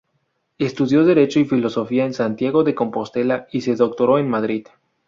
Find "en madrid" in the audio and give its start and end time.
4.17-4.65